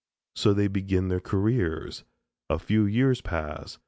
So 0.33 0.51
they 0.55 0.67
begin 0.67 1.09
their 1.09 1.19
careers. 1.19 2.05
A 2.49 2.57
few 2.57 2.85
years 2.85 3.21
pass. 3.21 3.77